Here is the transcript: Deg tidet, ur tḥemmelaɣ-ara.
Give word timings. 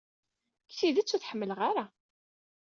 Deg 0.67 0.73
tidet, 0.77 1.13
ur 1.15 1.21
tḥemmelaɣ-ara. 1.21 1.85